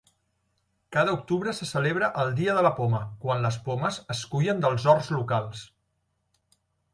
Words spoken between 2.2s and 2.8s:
el "Dia de la